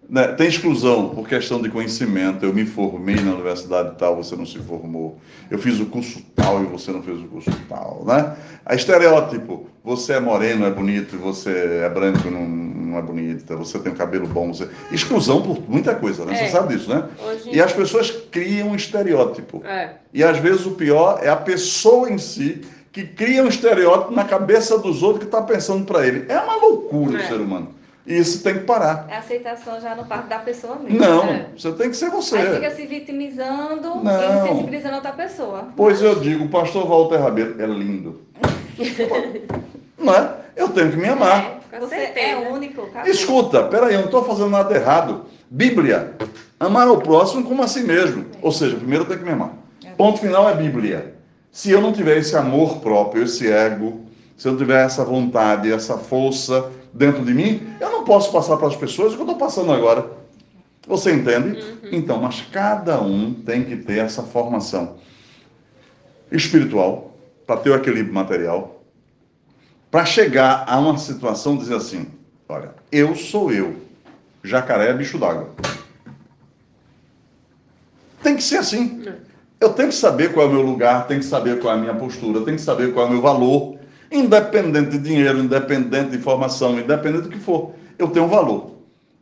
né? 0.09 0.29
Tem 0.29 0.47
exclusão 0.47 1.09
por 1.09 1.29
questão 1.29 1.61
de 1.61 1.69
conhecimento. 1.69 2.45
Eu 2.45 2.55
me 2.55 2.65
formei 2.65 3.17
na 3.17 3.33
universidade 3.33 3.99
tal, 3.99 4.15
você 4.15 4.37
não 4.37 4.47
se 4.47 4.59
formou. 4.61 5.19
Eu 5.51 5.59
fiz 5.59 5.81
o 5.81 5.87
curso 5.87 6.23
tal 6.37 6.63
e 6.63 6.67
você 6.67 6.93
não 6.93 7.03
fez 7.03 7.21
o 7.21 7.27
curso 7.27 7.51
tal, 7.69 8.05
né? 8.07 8.37
A 8.65 8.77
estereótipo, 8.77 9.67
você 9.83 10.13
é 10.13 10.21
moreno, 10.21 10.65
é 10.65 10.71
bonito, 10.71 11.19
você 11.19 11.81
é 11.83 11.89
branco, 11.89 12.31
não, 12.31 12.47
não 12.91 12.99
é 12.99 13.03
bonita, 13.03 13.57
você 13.57 13.79
tem 13.79 13.93
um 13.93 13.97
cabelo 13.97 14.27
bom, 14.27 14.53
você... 14.53 14.69
Exclusão 14.91 15.41
por 15.43 15.59
muita 15.69 15.95
coisa, 15.95 16.25
né? 16.25 16.35
É. 16.35 16.37
Você 16.37 16.49
sabe 16.53 16.77
disso, 16.77 16.91
né? 16.91 17.05
Hoje. 17.25 17.51
E 17.53 17.61
as 17.61 17.73
pessoas 17.73 18.11
criam 18.31 18.69
um 18.71 18.75
estereótipo. 18.75 19.63
É. 19.65 19.91
E 20.13 20.23
às 20.25 20.39
vezes 20.39 20.67
o 20.67 20.73
pior 20.73 21.21
é 21.23 21.29
a 21.29 21.37
pessoa 21.37 22.11
em 22.11 22.19
si 22.19 22.63
que 22.93 23.05
cria 23.05 23.43
um 23.45 23.49
estereótipo 23.49 24.13
na 24.13 24.25
cabeça 24.25 24.77
dos 24.79 25.03
outros 25.03 25.21
que 25.21 25.27
está 25.27 25.41
pensando 25.43 25.85
para 25.87 26.07
ele. 26.07 26.27
É 26.29 26.39
uma 26.39 26.57
loucura 26.57 27.21
É. 27.21 27.25
o 27.25 27.29
ser 27.29 27.41
humano. 27.41 27.69
E 28.07 28.19
isso 28.19 28.43
tem 28.43 28.55
que 28.55 28.61
parar. 28.61 29.07
É 29.09 29.17
aceitação 29.19 29.81
já 29.81 29.95
no 29.95 30.05
parte 30.05 30.27
da 30.29 30.39
pessoa 30.41 30.77
mesmo. 30.77 30.99
Não, 30.99 31.25
É. 31.25 31.47
você 31.57 31.71
tem 31.73 31.91
que 31.91 31.97
ser 31.97 32.11
você. 32.11 32.37
Aí 32.37 32.55
fica 32.55 32.71
se 32.73 32.87
vitimizando 32.87 34.03
Não. 34.03 34.45
e 34.45 34.49
sensibilizando 34.49 34.97
outra 34.97 35.13
pessoa. 35.13 35.69
Pois 35.77 36.03
eu 36.03 36.17
digo, 36.19 36.45
o 36.45 36.49
pastor 36.49 36.89
Walter 36.89 37.19
Rabelo 37.19 37.63
é 37.63 37.67
lindo. 37.67 38.21
Não 39.99 40.15
é? 40.15 40.35
eu 40.57 40.69
tenho 40.71 40.91
que 40.91 40.97
me 40.97 41.09
amar. 41.09 41.60
É, 41.73 41.79
com 41.79 41.87
Você 41.87 41.95
é 41.95 41.99
certeza. 42.13 42.41
único, 42.51 42.83
acabou. 42.83 43.11
Escuta, 43.11 43.65
peraí, 43.65 43.95
eu 43.95 44.01
não 44.01 44.07
estou 44.07 44.25
fazendo 44.25 44.51
nada 44.51 44.75
errado. 44.75 45.27
Bíblia, 45.49 46.15
amar 46.59 46.89
o 46.89 46.99
próximo 46.99 47.45
como 47.45 47.63
a 47.63 47.67
si 47.67 47.81
mesmo. 47.83 48.27
Ou 48.43 48.53
seja, 48.53 48.77
primeiro 48.77 49.05
eu 49.05 49.09
tenho 49.09 49.21
que 49.21 49.25
me 49.25 49.33
amar. 49.33 49.53
Ponto 49.97 50.21
final 50.21 50.49
é 50.49 50.55
Bíblia. 50.55 51.15
Se 51.53 51.71
eu 51.71 51.81
não 51.81 51.93
tiver 51.93 52.17
esse 52.19 52.37
amor 52.37 52.79
próprio, 52.81 53.25
esse 53.25 53.51
ego, 53.51 54.05
se 54.37 54.49
eu 54.49 54.57
tiver 54.57 54.85
essa 54.85 55.05
vontade, 55.05 55.71
essa 55.73 55.99
força 55.99 56.71
dentro 56.93 57.25
de 57.25 57.35
mim, 57.35 57.75
eu 57.81 57.91
não 57.91 58.05
posso 58.05 58.33
passar 58.33 58.57
para 58.57 58.69
as 58.69 58.77
pessoas 58.77 59.13
o 59.13 59.17
que 59.17 59.23
eu 59.23 59.27
estou 59.27 59.39
passando 59.39 59.73
agora. 59.73 60.07
Você 60.87 61.13
entende? 61.13 61.63
Então, 61.93 62.21
mas 62.21 62.41
cada 62.51 63.01
um 63.01 63.35
tem 63.35 63.65
que 63.65 63.77
ter 63.77 63.99
essa 63.99 64.23
formação 64.23 64.97
espiritual 66.33 67.17
para 67.47 67.57
ter 67.57 67.71
o 67.71 67.75
equilíbrio 67.75 68.15
material, 68.15 68.80
para 69.91 70.05
chegar 70.05 70.65
a 70.67 70.79
uma 70.79 70.97
situação 70.99 71.57
dizer 71.57 71.75
assim: 71.75 72.07
olha, 72.49 72.75
eu 72.93 73.15
sou 73.15 73.53
eu, 73.53 73.77
jacaré 74.43 74.91
é 74.91 74.95
bicho 74.95 75.19
d'água. 75.19 75.51
Tem 78.23 78.37
que 78.37 78.43
ser 78.43 78.59
assim. 78.59 79.05
Eu 79.61 79.73
tenho 79.73 79.89
que 79.89 79.95
saber 79.95 80.33
qual 80.33 80.47
é 80.47 80.49
o 80.49 80.53
meu 80.53 80.63
lugar, 80.63 81.07
tenho 81.07 81.21
que 81.21 81.27
saber 81.27 81.61
qual 81.61 81.75
é 81.75 81.77
a 81.77 81.81
minha 81.81 81.95
postura, 81.95 82.41
tenho 82.43 82.57
que 82.57 82.63
saber 82.63 82.95
qual 82.95 83.07
é 83.07 83.09
o 83.09 83.13
meu 83.13 83.21
valor, 83.21 83.79
independente 84.11 84.91
de 84.91 84.99
dinheiro, 84.99 85.39
independente 85.39 86.11
de 86.11 86.19
formação, 86.19 86.79
independente 86.79 87.25
do 87.25 87.29
que 87.29 87.39
for. 87.39 87.75
Eu 87.99 88.09
tenho 88.09 88.25
um 88.25 88.29
valor. 88.29 88.77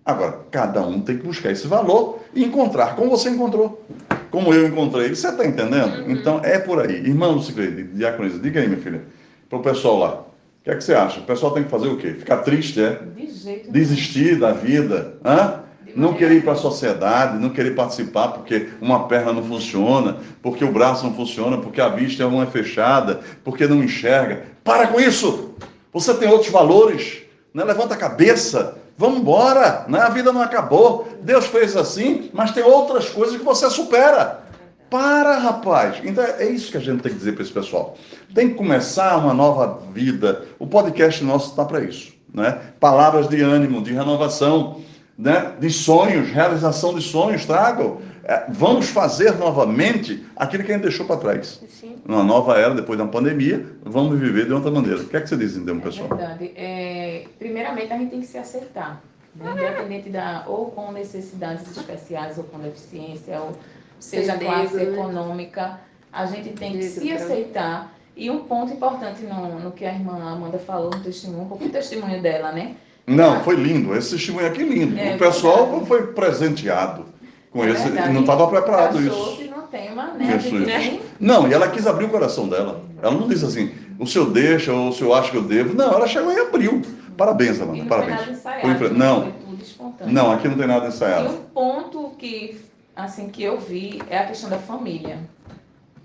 Agora, 0.04 0.40
cada 0.50 0.80
um 0.86 1.00
tem 1.00 1.18
que 1.18 1.26
buscar 1.26 1.50
esse 1.50 1.66
valor 1.66 2.20
e 2.32 2.44
encontrar 2.44 2.94
como 2.94 3.10
você 3.10 3.28
encontrou, 3.28 3.84
como 4.30 4.54
eu 4.54 4.66
encontrei. 4.66 5.08
Você 5.08 5.28
está 5.28 5.44
entendendo? 5.44 6.10
Então 6.10 6.40
é 6.42 6.58
por 6.58 6.80
aí. 6.80 6.94
Irmã 6.94 7.28
Lucicleide, 7.28 7.82
diaconisa, 7.84 8.38
diga 8.38 8.60
aí, 8.60 8.68
minha 8.68 8.80
filha, 8.80 9.02
para 9.50 9.58
o 9.58 9.62
pessoal 9.62 9.98
lá. 9.98 10.27
O 10.68 10.70
que 10.70 10.74
é 10.74 10.76
que 10.76 10.84
você 10.84 10.92
acha? 10.92 11.20
O 11.20 11.22
pessoal 11.22 11.52
tem 11.52 11.64
que 11.64 11.70
fazer 11.70 11.88
o 11.88 11.96
quê? 11.96 12.08
Ficar 12.12 12.36
triste, 12.38 12.78
é? 12.78 13.00
De 13.16 13.26
jeito. 13.30 13.72
Desistir 13.72 14.38
da 14.38 14.52
vida? 14.52 15.14
Hã? 15.24 15.60
Não 15.96 16.12
querer 16.12 16.34
ir 16.34 16.44
para 16.44 16.52
a 16.52 16.56
sociedade, 16.56 17.38
não 17.38 17.48
querer 17.48 17.74
participar 17.74 18.28
porque 18.28 18.68
uma 18.78 19.08
perna 19.08 19.32
não 19.32 19.42
funciona, 19.42 20.18
porque 20.42 20.62
o 20.62 20.70
braço 20.70 21.06
não 21.06 21.14
funciona, 21.14 21.56
porque 21.56 21.80
a 21.80 21.88
vista 21.88 22.28
não 22.28 22.42
é 22.42 22.46
fechada, 22.46 23.20
porque 23.42 23.66
não 23.66 23.82
enxerga. 23.82 24.42
Para 24.62 24.88
com 24.88 25.00
isso! 25.00 25.54
Você 25.90 26.12
tem 26.12 26.28
outros 26.28 26.50
valores, 26.50 27.22
né? 27.54 27.64
levanta 27.64 27.94
a 27.94 27.96
cabeça, 27.96 28.76
vamos 28.94 29.20
embora, 29.20 29.86
né? 29.88 30.00
a 30.00 30.10
vida 30.10 30.34
não 30.34 30.42
acabou. 30.42 31.08
Deus 31.22 31.46
fez 31.46 31.78
assim, 31.78 32.28
mas 32.34 32.50
tem 32.50 32.62
outras 32.62 33.08
coisas 33.08 33.38
que 33.38 33.42
você 33.42 33.70
supera. 33.70 34.47
Para, 34.90 35.36
rapaz! 35.38 36.00
Então 36.04 36.24
é 36.24 36.48
isso 36.48 36.70
que 36.70 36.76
a 36.78 36.80
gente 36.80 37.02
tem 37.02 37.12
que 37.12 37.18
dizer 37.18 37.32
para 37.32 37.42
esse 37.42 37.52
pessoal. 37.52 37.96
Tem 38.34 38.48
que 38.48 38.54
começar 38.54 39.16
uma 39.18 39.34
nova 39.34 39.82
vida. 39.92 40.46
O 40.58 40.66
podcast 40.66 41.22
nosso 41.22 41.50
está 41.50 41.64
para 41.64 41.80
isso. 41.80 42.14
Né? 42.32 42.58
Palavras 42.80 43.28
de 43.28 43.40
ânimo, 43.42 43.82
de 43.82 43.92
renovação, 43.92 44.80
né? 45.16 45.52
de 45.58 45.70
sonhos, 45.70 46.28
realização 46.30 46.94
de 46.94 47.02
sonhos, 47.02 47.44
tragam. 47.44 47.98
É, 48.24 48.44
vamos 48.50 48.90
fazer 48.90 49.36
novamente 49.38 50.22
aquilo 50.36 50.62
que 50.62 50.70
a 50.70 50.74
gente 50.74 50.82
deixou 50.84 51.06
para 51.06 51.16
trás. 51.16 51.62
Sim. 51.68 51.96
Numa 52.06 52.22
nova 52.22 52.58
era, 52.58 52.74
depois 52.74 52.98
da 52.98 53.06
pandemia, 53.06 53.66
vamos 53.82 54.18
viver 54.18 54.46
de 54.46 54.52
outra 54.52 54.70
maneira. 54.70 55.00
O 55.00 55.06
que 55.06 55.16
é 55.16 55.20
que 55.20 55.28
você 55.28 55.36
diz, 55.36 55.56
então, 55.56 55.76
É 55.76 55.80
pessoal? 55.80 56.08
verdade. 56.08 56.52
É, 56.54 57.24
primeiramente, 57.38 57.90
a 57.92 57.96
gente 57.96 58.10
tem 58.10 58.20
que 58.20 58.26
se 58.26 58.36
aceitar. 58.36 59.02
Né? 59.34 59.50
Independente 59.52 60.10
da. 60.10 60.44
ou 60.46 60.70
com 60.72 60.92
necessidades 60.92 61.70
especiais, 61.74 62.36
ou 62.38 62.44
com 62.44 62.58
deficiência, 62.58 63.40
ou 63.40 63.52
seja 64.00 64.32
Ser 64.32 64.44
classe 64.44 64.74
né? 64.76 64.82
econômica, 64.84 65.80
a 66.12 66.26
gente 66.26 66.50
tem 66.50 66.72
que 66.72 66.82
se 66.84 67.12
aceitar. 67.12 67.92
E 68.16 68.30
um 68.30 68.40
ponto 68.40 68.72
importante 68.72 69.22
no, 69.22 69.60
no 69.60 69.70
que 69.70 69.84
a 69.84 69.92
irmã 69.92 70.14
Amanda 70.32 70.58
falou 70.58 70.90
no 70.90 71.00
testemunho, 71.00 71.42
um 71.44 71.48
pouquinho 71.48 71.70
do 71.70 71.74
testemunho 71.74 72.20
dela, 72.20 72.50
né? 72.50 72.74
Não, 73.06 73.40
foi 73.44 73.54
lindo. 73.54 73.94
Esse 73.96 74.10
testemunho 74.16 74.46
aqui 74.46 74.62
é 74.62 74.64
lindo. 74.66 74.98
É 74.98 75.14
o 75.14 75.18
pessoal 75.18 75.66
verdade. 75.66 75.86
foi 75.86 76.06
presenteado 76.08 77.04
com 77.52 77.64
É 77.64 77.70
esse. 77.70 77.84
verdade. 77.84 78.12
Não 78.12 78.22
estava 78.22 78.46
preparado 78.48 79.00
isso. 79.00 79.36
que 79.36 79.44
no 79.44 79.62
tema, 79.62 80.08
né? 80.14 80.36
Isso, 80.36 80.54
isso. 80.56 80.64
tem- 80.66 81.00
Não, 81.20 81.46
e 81.48 81.52
ela 81.54 81.68
quis 81.68 81.86
abrir 81.86 82.06
o 82.06 82.08
coração 82.08 82.48
dela. 82.48 82.82
Ela 83.00 83.14
não 83.14 83.28
disse 83.28 83.44
assim, 83.44 83.70
o 83.98 84.06
senhor 84.06 84.30
deixa 84.30 84.72
ou 84.72 84.88
o 84.88 84.92
senhor 84.92 85.14
acha 85.14 85.30
que 85.30 85.36
eu 85.36 85.42
devo. 85.42 85.74
Não, 85.76 85.92
ela 85.92 86.06
chegou 86.08 86.32
e 86.32 86.38
abriu. 86.40 86.82
Parabéns, 87.16 87.58
E 87.58 87.62
Amanda, 87.62 87.78
não 87.78 87.88
foi 87.88 87.88
parabéns. 87.88 88.20
nada 88.20 88.32
ensaiado, 88.32 88.78
Foi? 88.78 88.90
Não, 88.90 89.22
Foi 89.22 89.32
tudo 89.32 89.62
espontâneo. 89.62 90.12
não, 90.14 90.32
aqui 90.32 90.48
não 90.48 90.56
tem 90.58 90.66
nada 90.66 90.84
E 90.86 90.88
ensaiado. 90.88 91.28
um 91.30 91.36
ponto 91.54 92.10
que, 92.18 92.60
assim, 93.04 93.28
que 93.28 93.42
eu 93.42 93.58
vi 93.58 94.02
é 94.10 94.18
a 94.18 94.26
questão 94.26 94.50
da 94.50 94.58
família. 94.58 95.18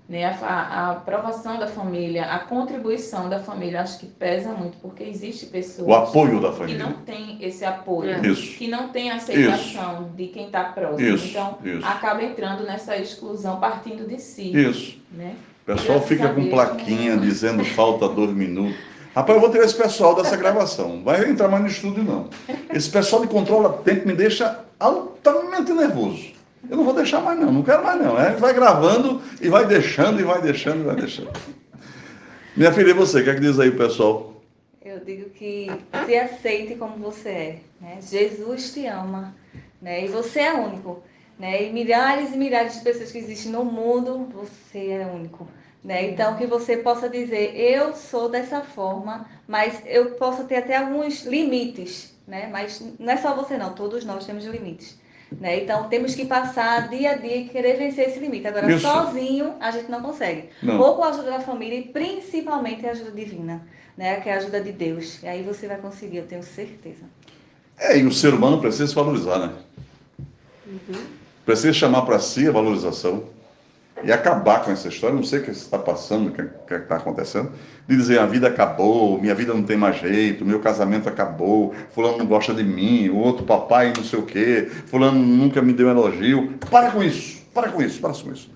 Né? 0.08 0.24
A, 0.26 0.46
a 0.46 0.90
aprovação 0.92 1.58
da 1.58 1.66
família, 1.66 2.26
a 2.26 2.38
contribuição 2.40 3.28
da 3.28 3.40
família, 3.40 3.80
acho 3.80 3.98
que 3.98 4.06
pesa 4.06 4.50
muito, 4.50 4.76
porque 4.82 5.02
existe 5.02 5.46
pessoas 5.46 5.88
O 5.88 5.94
apoio 5.94 6.40
da 6.40 6.50
que 6.50 6.58
família. 6.58 6.84
não 6.84 6.92
tem 6.92 7.38
esse 7.40 7.64
apoio, 7.64 8.10
É. 8.10 8.26
Isso, 8.26 8.56
que 8.58 8.68
não 8.68 8.88
tem 8.88 9.10
aceitação 9.10 10.10
de 10.14 10.26
quem 10.28 10.46
está 10.46 10.64
próximo. 10.64 11.00
isso, 11.14 11.28
Então, 11.28 11.58
isso. 11.64 11.86
acaba 11.86 12.22
entrando 12.22 12.64
nessa 12.64 12.96
exclusão 12.98 13.58
partindo 13.58 14.06
de 14.06 14.20
si. 14.20 14.54
Isso. 14.54 14.98
Né? 15.10 15.34
O 15.62 15.66
pessoal 15.66 15.98
Graças 15.98 16.08
fica 16.08 16.28
com 16.28 16.50
plaquinha 16.50 17.16
dizendo 17.16 17.64
falta 17.74 18.06
dois 18.06 18.30
minutos. 18.30 18.76
Rapaz, 19.16 19.36
eu 19.36 19.40
vou 19.40 19.50
tirar 19.50 19.64
esse 19.64 19.76
pessoal 19.76 20.14
dessa 20.14 20.36
gravação. 20.36 20.96
Não 20.96 21.04
vai 21.04 21.24
entrar 21.30 21.48
mais 21.48 21.62
no 21.62 21.68
estúdio, 21.68 22.02
não. 22.04 22.28
Esse 22.70 22.90
pessoal 22.90 23.22
de 23.22 23.28
controle 23.28 23.72
tempo 23.84 24.06
me 24.06 24.12
deixa 24.12 24.60
altamente 24.78 25.72
nervoso. 25.72 26.33
Eu 26.70 26.76
não 26.76 26.84
vou 26.84 26.94
deixar 26.94 27.20
mais, 27.20 27.38
não. 27.38 27.52
Não 27.52 27.62
quero 27.62 27.82
mais, 27.84 28.00
não. 28.00 28.18
É, 28.20 28.32
vai 28.32 28.54
gravando 28.54 29.22
e 29.40 29.48
vai 29.48 29.66
deixando, 29.66 30.20
e 30.20 30.24
vai 30.24 30.40
deixando, 30.40 30.80
e 30.80 30.84
vai 30.84 30.96
deixando. 30.96 31.32
Minha 32.56 32.72
filha, 32.72 32.90
e 32.90 32.94
você? 32.94 33.20
O 33.20 33.24
que 33.24 33.30
é 33.30 33.34
que 33.34 33.40
diz 33.40 33.58
aí, 33.58 33.70
pessoal? 33.70 34.34
Eu 34.84 35.00
digo 35.00 35.30
que 35.30 35.70
se 36.06 36.16
aceite 36.16 36.76
como 36.76 36.96
você 36.96 37.28
é. 37.28 37.58
Né? 37.80 37.98
Jesus 38.00 38.72
te 38.72 38.86
ama. 38.86 39.34
Né? 39.80 40.04
E 40.04 40.08
você 40.08 40.40
é 40.40 40.52
único. 40.52 41.02
Né? 41.38 41.64
E 41.64 41.72
milhares 41.72 42.32
e 42.32 42.36
milhares 42.36 42.74
de 42.74 42.80
pessoas 42.80 43.10
que 43.10 43.18
existem 43.18 43.50
no 43.50 43.64
mundo, 43.64 44.28
você 44.32 44.90
é 44.90 45.06
único. 45.06 45.48
Né? 45.82 46.10
Então, 46.10 46.36
que 46.36 46.46
você 46.46 46.76
possa 46.76 47.08
dizer, 47.08 47.54
eu 47.56 47.94
sou 47.94 48.28
dessa 48.28 48.62
forma, 48.62 49.28
mas 49.46 49.82
eu 49.84 50.12
posso 50.12 50.44
ter 50.44 50.56
até 50.56 50.76
alguns 50.76 51.24
limites. 51.24 52.14
Né? 52.26 52.48
Mas 52.50 52.82
não 52.98 53.12
é 53.12 53.16
só 53.16 53.34
você, 53.34 53.58
não. 53.58 53.74
Todos 53.74 54.04
nós 54.04 54.24
temos 54.24 54.44
limites. 54.44 54.98
Né? 55.32 55.62
Então, 55.62 55.88
temos 55.88 56.14
que 56.14 56.24
passar 56.24 56.88
dia 56.88 57.12
a 57.12 57.14
dia 57.14 57.36
e 57.36 57.48
querer 57.48 57.76
vencer 57.76 58.08
esse 58.08 58.18
limite. 58.18 58.46
Agora, 58.46 58.70
Isso. 58.70 58.86
sozinho, 58.86 59.54
a 59.60 59.70
gente 59.70 59.90
não 59.90 60.00
consegue. 60.00 60.48
Não. 60.62 60.78
Ou 60.78 60.96
com 60.96 61.04
a 61.04 61.08
ajuda 61.08 61.30
da 61.30 61.40
família 61.40 61.78
e 61.78 61.82
principalmente 61.82 62.86
a 62.86 62.92
ajuda 62.92 63.10
divina, 63.10 63.66
né? 63.96 64.20
Que 64.20 64.28
é 64.28 64.34
a 64.34 64.36
ajuda 64.38 64.60
de 64.60 64.72
Deus. 64.72 65.22
E 65.22 65.26
aí 65.26 65.42
você 65.42 65.66
vai 65.66 65.78
conseguir, 65.78 66.18
eu 66.18 66.26
tenho 66.26 66.42
certeza. 66.42 67.04
É, 67.78 67.98
e 67.98 68.06
o 68.06 68.12
ser 68.12 68.32
humano 68.32 68.60
precisa 68.60 68.86
se 68.86 68.94
valorizar, 68.94 69.38
né? 69.38 69.52
Precisa 71.44 71.72
chamar 71.72 72.02
para 72.02 72.18
si 72.18 72.48
a 72.48 72.52
valorização 72.52 73.33
e 74.02 74.12
acabar 74.12 74.64
com 74.64 74.72
essa 74.72 74.88
história. 74.88 75.14
Não 75.14 75.22
sei 75.22 75.40
o 75.40 75.42
que 75.42 75.50
está 75.50 75.78
passando, 75.78 76.28
o 76.28 76.32
que 76.32 76.74
está 76.74 76.96
acontecendo, 76.96 77.52
de 77.86 77.96
dizer 77.96 78.18
a 78.18 78.26
vida 78.26 78.48
acabou, 78.48 79.20
minha 79.20 79.34
vida 79.34 79.54
não 79.54 79.62
tem 79.62 79.76
mais 79.76 79.98
jeito, 79.98 80.44
meu 80.44 80.60
casamento 80.60 81.08
acabou, 81.08 81.74
fulano 81.90 82.18
não 82.18 82.26
gosta 82.26 82.52
de 82.52 82.64
mim, 82.64 83.08
o 83.08 83.16
outro 83.16 83.44
papai 83.44 83.92
não 83.96 84.04
sei 84.04 84.18
o 84.18 84.22
quê, 84.22 84.68
fulano 84.86 85.18
nunca 85.18 85.62
me 85.62 85.72
deu 85.72 85.88
elogio. 85.88 86.54
Para 86.70 86.90
com 86.90 87.02
isso, 87.02 87.42
para 87.52 87.68
com 87.68 87.82
isso, 87.82 88.00
para 88.00 88.12
com 88.12 88.32
isso. 88.32 88.50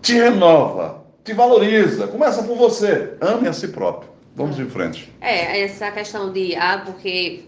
Te 0.00 0.14
renova, 0.14 1.04
te 1.24 1.32
valoriza, 1.32 2.06
começa 2.06 2.42
por 2.42 2.56
você, 2.56 3.14
ame 3.20 3.48
a 3.48 3.52
si 3.52 3.68
próprio. 3.68 4.10
Vamos 4.34 4.58
em 4.60 4.68
frente. 4.68 5.10
É, 5.20 5.62
essa 5.62 5.90
questão 5.90 6.30
de, 6.30 6.54
ah, 6.56 6.82
porque 6.84 7.44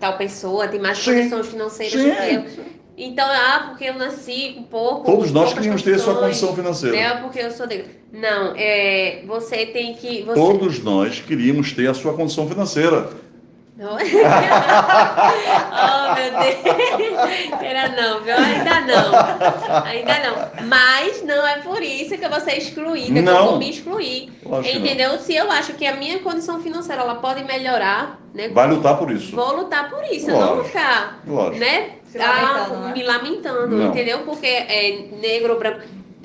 tal 0.00 0.16
pessoa 0.16 0.66
tem 0.66 0.80
mais 0.80 1.04
condições 1.04 1.46
financeiras 1.48 1.92
do 1.92 2.46
que 2.46 2.60
eu. 2.60 2.79
Então, 3.02 3.26
ah, 3.26 3.64
porque 3.68 3.84
eu 3.84 3.94
nasci 3.94 4.52
com 4.56 4.62
pouco. 4.64 5.04
Todos 5.10 5.32
nós 5.32 5.54
queríamos 5.54 5.80
ter 5.82 5.94
a 5.94 5.98
sua 5.98 6.16
condição 6.16 6.54
financeira. 6.54 6.94
Né, 6.96 7.14
porque 7.22 7.38
eu 7.38 7.50
sou 7.50 7.66
negra. 7.66 7.86
Não, 8.12 8.52
é, 8.56 9.22
você 9.26 9.64
tem 9.64 9.94
que. 9.94 10.22
Você... 10.22 10.34
Todos 10.34 10.82
nós 10.82 11.18
queríamos 11.20 11.72
ter 11.72 11.88
a 11.88 11.94
sua 11.94 12.12
condição 12.12 12.46
financeira. 12.46 13.08
Não. 13.78 13.96
oh, 13.96 13.96
meu 16.14 16.30
Deus. 16.38 17.62
Era 17.62 17.88
não, 17.88 18.20
viu? 18.20 18.34
Ainda 18.34 18.80
não. 18.82 19.84
Ainda 19.86 20.18
não. 20.18 20.50
Mas 20.66 21.22
não 21.24 21.46
é 21.46 21.60
por 21.60 21.82
isso 21.82 22.18
que 22.18 22.22
eu 22.22 22.28
vou 22.28 22.40
ser 22.40 22.58
excluída, 22.58 23.10
que 23.10 23.18
eu 23.18 23.22
Não. 23.22 23.46
vou 23.46 23.58
me 23.58 23.70
excluir. 23.70 24.30
Lógico 24.44 24.74
não. 24.78 24.84
Entendeu? 24.84 25.18
Se 25.18 25.34
eu 25.34 25.50
acho 25.50 25.72
que 25.72 25.86
a 25.86 25.96
minha 25.96 26.18
condição 26.18 26.60
financeira 26.60 27.00
ela 27.00 27.14
pode 27.14 27.42
melhorar, 27.44 28.20
né? 28.34 28.50
Vai 28.50 28.68
lutar 28.68 28.98
por 28.98 29.10
isso. 29.10 29.34
Vou 29.34 29.56
lutar 29.56 29.88
por 29.88 30.04
isso. 30.04 30.28
Eu 30.28 30.38
não 30.38 30.40
vou 30.40 30.56
Lógico. 30.56 30.68
ficar, 30.68 31.22
Lógico. 31.26 31.58
né? 31.58 31.92
Se 32.10 32.18
ah, 32.18 32.42
lamentando, 32.42 32.80
né? 32.86 32.92
me 32.92 33.02
lamentando, 33.04 33.76
Não. 33.76 33.90
entendeu? 33.90 34.18
Porque 34.20 34.46
é 34.46 35.06
negro, 35.20 35.56
branco. 35.58 35.80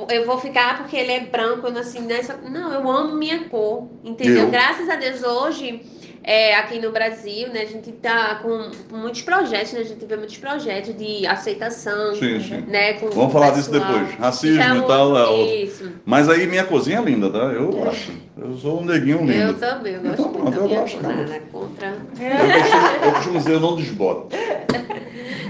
Eu 0.09 0.25
vou 0.25 0.37
ficar 0.39 0.77
porque 0.79 0.97
ele 0.97 1.11
é 1.11 1.19
branco, 1.21 1.67
eu 1.67 1.71
nasci 1.71 1.99
nessa. 2.01 2.35
Não, 2.49 2.73
eu 2.73 2.89
amo 2.89 3.15
minha 3.15 3.45
cor, 3.47 3.87
entendeu? 4.03 4.43
Eu? 4.45 4.49
Graças 4.49 4.89
a 4.89 4.95
Deus 4.97 5.23
hoje, 5.23 5.81
é, 6.21 6.55
aqui 6.55 6.79
no 6.79 6.91
Brasil, 6.91 7.47
né, 7.49 7.61
a 7.61 7.65
gente 7.65 7.91
tá 7.93 8.41
com 8.41 8.71
muitos 8.93 9.21
projetos, 9.21 9.71
né? 9.73 9.81
A 9.81 9.83
gente 9.83 10.03
vê 10.05 10.17
muitos 10.17 10.35
projetos 10.37 10.97
de 10.97 11.25
aceitação, 11.27 12.13
Sim, 12.15 12.41
sim. 12.41 12.63
né? 12.67 12.93
Com 12.93 13.09
Vamos 13.11 13.31
falar 13.31 13.51
disso 13.51 13.71
depois. 13.71 14.11
Racismo 14.15 14.61
Então, 14.61 14.77
e 14.79 14.87
tal. 14.87 15.17
é 15.17 15.27
outro. 15.27 15.55
Isso. 15.55 15.91
Mas 16.03 16.27
aí 16.27 16.45
minha 16.47 16.65
cozinha 16.65 16.97
é 16.97 17.01
linda, 17.03 17.29
tá? 17.29 17.37
Eu 17.53 17.87
acho. 17.87 18.11
Eu 18.37 18.57
sou 18.57 18.81
um 18.81 18.85
neguinho 18.85 19.19
lindo. 19.19 19.33
Eu 19.33 19.53
também, 19.53 19.93
eu 19.93 20.01
gosto 20.01 20.13
Então, 20.13 20.31
muito. 20.31 20.41
pronto, 20.51 20.57
eu 20.57 20.67
minha 20.67 20.81
acabou. 20.83 21.11
Nada 21.13 21.39
contra. 21.51 21.87
Eu 21.87 22.61
costumo, 22.61 23.05
eu 23.05 23.11
costumo 23.13 23.37
dizer, 23.37 23.53
eu 23.53 23.59
não 23.61 23.75
desboto. 23.77 24.35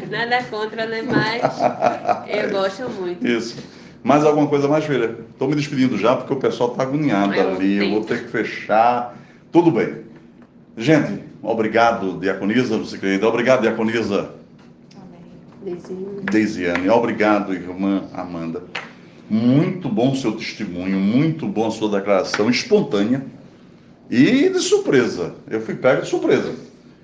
Nada 0.10 0.44
contra, 0.44 0.86
né? 0.86 1.02
Mas 1.02 1.42
eu 2.28 2.50
gosto 2.52 2.90
muito. 3.02 3.26
Isso. 3.26 3.58
Mais 4.04 4.24
alguma 4.24 4.48
coisa 4.48 4.68
mais, 4.68 4.86
filha? 4.86 5.18
Estou 5.32 5.48
me 5.48 5.56
despedindo 5.56 5.98
já 5.98 6.16
porque 6.16 6.34
o 6.34 6.38
pessoal 6.38 6.72
está 6.72 6.84
agoniado 6.84 7.34
Eu 7.34 7.56
ali. 7.56 7.78
Eu 7.78 7.90
vou 7.92 8.02
tento. 8.02 8.08
ter 8.20 8.26
que 8.26 8.30
fechar. 8.30 9.18
Tudo 9.52 9.72
bem. 9.72 10.04
Gente, 10.78 11.24
obrigado, 11.42 12.20
Diaconisa, 12.20 12.78
você 12.78 12.98
querida. 12.98 13.28
Obrigado, 13.28 13.62
Diaconisa 13.62 14.30
Desenho. 15.64 16.22
Deisiane. 16.32 16.90
Obrigado, 16.90 17.54
irmã 17.54 18.04
Amanda. 18.14 18.64
Muito 19.28 19.90
bom 19.90 20.12
o 20.12 20.16
seu 20.16 20.34
testemunho, 20.34 21.00
muito 21.00 21.48
bom 21.48 21.68
a 21.68 21.72
sua 21.72 21.90
declaração 21.98 22.48
espontânea 22.50 23.26
e 24.10 24.50
de 24.50 24.60
surpresa. 24.60 25.34
Eu 25.50 25.62
fui 25.62 25.74
pego 25.76 26.04
de 26.04 26.08
surpresa. 26.10 26.54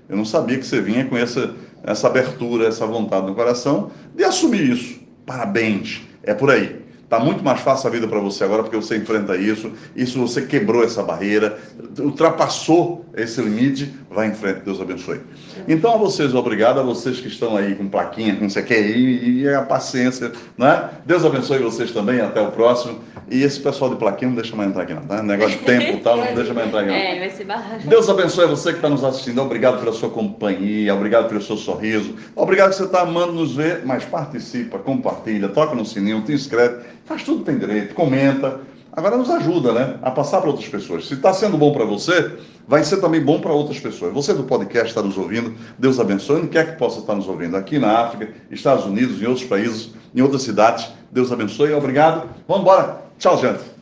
Eu 0.08 0.16
não 0.16 0.24
sabia 0.24 0.58
que 0.58 0.64
você 0.66 0.80
vinha 0.80 1.04
com 1.04 1.16
essa, 1.16 1.56
essa 1.82 2.06
abertura, 2.06 2.68
essa 2.68 2.86
vontade 2.86 3.26
no 3.26 3.34
coração 3.34 3.90
de 4.14 4.24
assumir 4.24 4.70
isso. 4.70 5.00
Parabéns. 5.26 6.02
É 6.22 6.34
por 6.34 6.50
aí. 6.50 6.81
Tá 7.12 7.20
muito 7.20 7.44
mais 7.44 7.60
fácil 7.60 7.88
a 7.88 7.90
vida 7.90 8.08
para 8.08 8.18
você 8.20 8.42
agora 8.42 8.62
porque 8.62 8.74
você 8.74 8.96
enfrenta 8.96 9.36
isso. 9.36 9.70
Isso 9.94 10.18
você 10.18 10.40
quebrou 10.40 10.82
essa 10.82 11.02
barreira, 11.02 11.58
ultrapassou 11.98 13.04
esse 13.14 13.38
limite. 13.42 13.92
Vai 14.10 14.28
em 14.28 14.34
frente. 14.34 14.60
Deus 14.60 14.80
abençoe. 14.80 15.20
Então 15.68 15.92
a 15.92 15.98
vocês, 15.98 16.34
obrigado 16.34 16.80
a 16.80 16.82
vocês 16.82 17.20
que 17.20 17.28
estão 17.28 17.54
aí 17.54 17.74
com 17.74 17.86
plaquinha, 17.86 18.36
com 18.36 18.48
você 18.48 18.62
quer 18.62 18.80
ir 18.80 19.42
e 19.42 19.46
a 19.46 19.60
paciência, 19.60 20.32
né? 20.56 20.88
Deus 21.04 21.22
abençoe 21.22 21.58
vocês 21.58 21.90
também. 21.90 22.18
Até 22.18 22.40
o 22.40 22.50
próximo. 22.50 22.98
E 23.30 23.42
esse 23.42 23.60
pessoal 23.60 23.90
de 23.90 23.96
plaquinha 23.96 24.28
não 24.28 24.36
deixa 24.36 24.56
mais 24.56 24.70
entrar 24.70 24.82
aqui 24.82 24.94
não, 24.94 25.02
tá? 25.02 25.22
Negócio 25.22 25.58
de 25.58 25.64
tempo 25.64 25.98
e 25.98 26.00
tal, 26.00 26.16
não 26.16 26.34
deixa 26.34 26.52
mais 26.52 26.66
entrar 26.68 26.80
aqui 26.80 26.88
não. 26.88 26.94
É, 26.94 27.18
vai 27.18 27.30
ser 27.30 27.44
barragem. 27.44 27.88
Deus 27.88 28.08
abençoe 28.08 28.46
você 28.46 28.70
que 28.70 28.76
está 28.76 28.88
nos 28.88 29.04
assistindo. 29.04 29.40
Obrigado 29.40 29.78
pela 29.80 29.92
sua 29.92 30.10
companhia, 30.10 30.94
obrigado 30.94 31.28
pelo 31.28 31.40
seu 31.40 31.56
sorriso, 31.56 32.14
obrigado 32.34 32.70
que 32.70 32.76
você 32.76 32.84
está 32.84 33.02
amando 33.02 33.32
nos 33.32 33.54
ver, 33.54 33.82
mas 33.84 34.04
participa, 34.04 34.78
compartilha, 34.78 35.48
toca 35.48 35.74
no 35.74 35.84
sininho, 35.84 36.20
te 36.22 36.32
inscreve, 36.32 36.82
faz 37.04 37.22
tudo 37.22 37.40
que 37.40 37.44
tem 37.46 37.58
direito, 37.58 37.94
comenta. 37.94 38.60
Agora 38.94 39.16
nos 39.16 39.30
ajuda, 39.30 39.72
né? 39.72 39.96
A 40.02 40.10
passar 40.10 40.40
para 40.40 40.50
outras 40.50 40.68
pessoas. 40.68 41.06
Se 41.06 41.14
está 41.14 41.32
sendo 41.32 41.56
bom 41.56 41.72
para 41.72 41.84
você, 41.84 42.30
vai 42.68 42.84
ser 42.84 42.98
também 42.98 43.22
bom 43.22 43.40
para 43.40 43.50
outras 43.50 43.80
pessoas. 43.80 44.12
Você 44.12 44.34
do 44.34 44.44
podcast 44.44 44.88
está 44.88 45.02
nos 45.02 45.16
ouvindo, 45.16 45.54
Deus 45.78 45.98
abençoe. 45.98 46.40
Onde 46.40 46.48
quer 46.48 46.72
que 46.72 46.78
possa 46.78 47.00
estar 47.00 47.14
nos 47.14 47.26
ouvindo, 47.26 47.56
aqui 47.56 47.78
na 47.78 48.00
África, 48.00 48.34
Estados 48.50 48.84
Unidos, 48.84 49.22
em 49.22 49.26
outros 49.26 49.46
países, 49.46 49.90
em 50.14 50.20
outras 50.20 50.42
cidades. 50.42 50.90
Deus 51.10 51.32
abençoe. 51.32 51.72
Obrigado. 51.72 52.28
Vamos 52.46 52.62
embora. 52.62 53.02
Tchau, 53.18 53.38
gente. 53.40 53.62